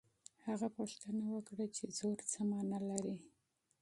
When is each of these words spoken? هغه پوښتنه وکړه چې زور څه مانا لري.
هغه 0.47 0.67
پوښتنه 0.77 1.23
وکړه 1.31 1.65
چې 1.75 1.83
زور 1.97 2.17
څه 2.31 2.39
مانا 2.51 2.79
لري. 2.89 3.17